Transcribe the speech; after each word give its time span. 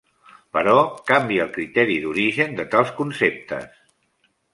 Però 0.55 0.71
canvia 1.09 1.43
el 1.43 1.51
criteri 1.57 1.97
d'origen 2.05 2.57
de 2.61 2.65
tals 2.73 2.95
conceptes. 3.01 3.69